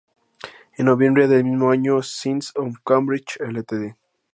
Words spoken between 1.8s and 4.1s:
Science of Cambridge Ltd.